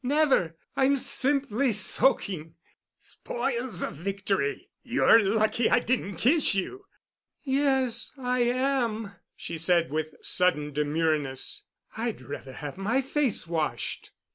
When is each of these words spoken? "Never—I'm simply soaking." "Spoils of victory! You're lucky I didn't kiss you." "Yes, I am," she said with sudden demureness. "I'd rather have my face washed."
"Never—I'm 0.03 0.95
simply 0.95 1.71
soaking." 1.71 2.55
"Spoils 2.97 3.83
of 3.83 3.93
victory! 3.97 4.71
You're 4.81 5.19
lucky 5.19 5.69
I 5.69 5.77
didn't 5.77 6.15
kiss 6.15 6.55
you." 6.55 6.87
"Yes, 7.43 8.11
I 8.17 8.39
am," 8.39 9.11
she 9.35 9.59
said 9.59 9.91
with 9.91 10.15
sudden 10.23 10.73
demureness. 10.73 11.65
"I'd 11.95 12.21
rather 12.21 12.53
have 12.53 12.79
my 12.79 13.03
face 13.03 13.45
washed." 13.45 14.09